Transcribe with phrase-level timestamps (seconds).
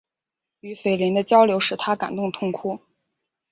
[0.61, 2.79] 与斐琳的交流使他感动痛哭。